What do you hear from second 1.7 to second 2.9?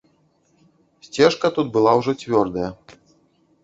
была ўжо цвёрдая.